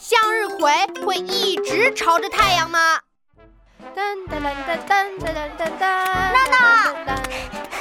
[0.00, 0.70] 向日葵
[1.04, 3.00] 会一直朝着太阳吗？
[3.94, 5.80] 噔噔噔噔噔噔噔噔。
[5.80, 6.92] 娜娜，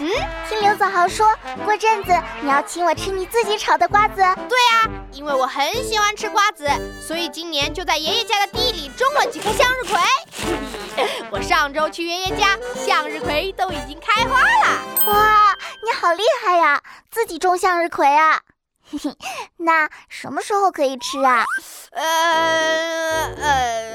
[0.00, 0.10] 嗯，
[0.48, 1.32] 听刘子豪说
[1.64, 2.12] 过阵子
[2.42, 4.16] 你要请我吃你自己炒的瓜子。
[4.48, 6.68] 对呀，因为我很喜欢吃瓜子，
[7.00, 10.00] 所以今年就在爷爷家的地里种了几棵向日葵。
[11.30, 15.12] 我上周去爷爷家，向日葵都已经开花了。
[15.12, 16.82] 哇，你好厉害呀！
[17.10, 18.40] 自己种向日葵啊？
[18.90, 19.16] 嘿嘿，
[19.56, 21.44] 那什么时候可以吃啊？
[21.92, 22.02] 呃
[23.36, 23.94] 呃，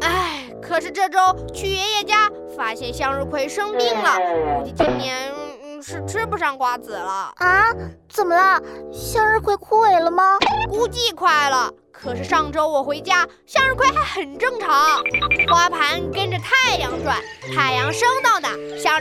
[0.00, 1.18] 哎，可是这周
[1.52, 4.16] 去爷爷家，发现向日葵生病了，
[4.60, 7.32] 估计今年嗯是吃不上瓜子了。
[7.36, 7.72] 啊？
[8.08, 8.60] 怎么了？
[8.92, 10.38] 向日葵枯萎了吗？
[10.68, 11.72] 估计快了。
[11.92, 15.02] 可是上周我回家，向日葵还很正常，
[15.48, 17.16] 花盘跟着太阳转，
[17.52, 18.57] 太阳升到哪，向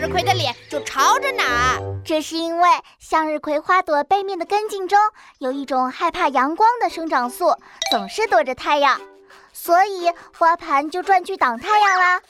[0.07, 2.01] 日葵的脸就朝着哪儿。
[2.05, 4.97] 这是因为向日葵花朵背面的根茎中
[5.39, 7.53] 有一种害怕阳光的生长素，
[7.91, 9.01] 总是躲着太阳，
[9.51, 12.21] 所以花盘就转去挡太阳啦。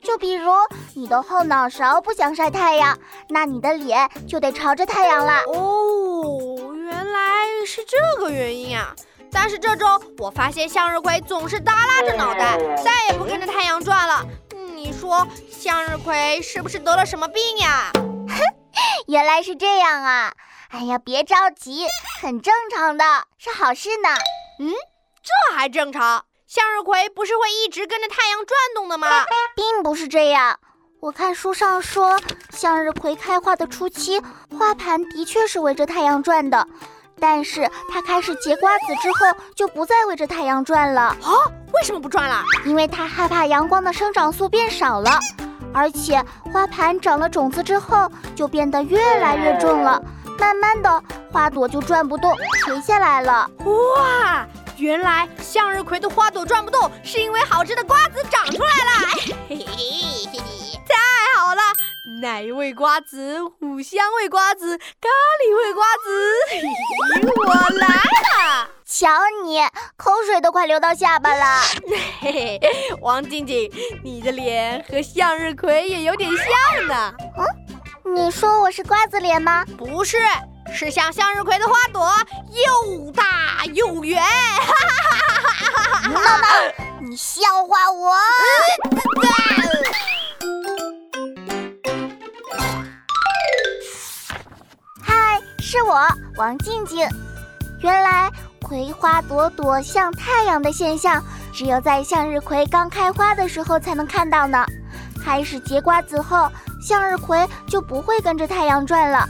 [0.00, 0.52] 就比如
[0.94, 2.96] 你的后脑勺不想晒太阳，
[3.28, 5.42] 那你的脸就得朝着太阳啦。
[5.48, 7.20] 哦，原来
[7.66, 8.94] 是这个原因啊！
[9.34, 14.24] 但是这周我发现向日葵总是耷拉着脑袋，再也不跟着太阳转了。
[14.74, 17.90] 你说向日葵是不是得了什么病呀？
[17.92, 18.38] 哼，
[19.08, 20.32] 原来是这样啊！
[20.70, 21.84] 哎呀，别着急，
[22.22, 23.04] 很正常的，
[23.36, 24.08] 是好事呢。
[24.60, 24.72] 嗯，
[25.22, 26.24] 这还正常？
[26.46, 29.08] 向日葵不是会一直跟着太阳转动的吗？
[29.56, 30.58] 并不是这样。
[31.00, 32.18] 我看书上说，
[32.50, 34.20] 向日葵开花的初期，
[34.58, 36.66] 花盘的确是围着太阳转的。
[37.26, 41.16] 但是它开始结瓜子之后，就不再围着太阳转了啊？
[41.72, 42.44] 为什么不转了？
[42.66, 45.18] 因为它害怕阳光的生长素变少了，
[45.72, 50.02] 而且花盘长了种子之后，就变得越来越重了，
[50.38, 51.02] 慢慢的
[51.32, 53.48] 花朵就转不动，垂下来了。
[53.64, 59.08] 哇，原来向日葵的花朵转不动，是因为好吃的瓜子长出来了。
[59.48, 60.38] 嘿嘿嘿嘿，
[60.86, 61.62] 太好了！
[62.20, 65.08] 奶味瓜子、五香味瓜子、咖
[65.42, 66.10] 喱味瓜子！
[68.96, 69.08] 瞧
[69.44, 69.58] 你，
[69.96, 71.62] 口水都快流到下巴了。
[72.20, 72.60] 嘿嘿，
[73.00, 73.68] 王静静，
[74.04, 77.12] 你的脸和向日葵也有点像呢。
[77.36, 79.64] 嗯，你说我是瓜子脸吗？
[79.76, 80.18] 不是，
[80.72, 82.08] 是像向日葵的花朵，
[82.52, 84.22] 又大又圆。
[84.22, 86.08] 哈哈哈哈哈！
[86.10, 86.46] 闹闹，
[87.00, 88.16] 你笑话我？
[95.60, 96.06] 是我
[96.36, 97.04] 王静静。
[97.80, 98.30] 原来
[98.64, 104.64] 葵花朵朵像太阳的现象，只有在向日葵刚开花的时候才能看到呢。
[105.22, 109.28] 开始结瓜子后，向日葵就不会跟着太阳转了。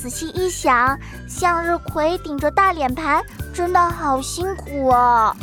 [0.00, 0.98] 仔细一想，
[1.28, 5.36] 向日葵顶着大脸盘，真的好辛苦哦。